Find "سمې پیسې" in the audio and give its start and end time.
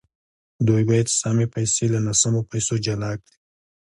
1.21-1.85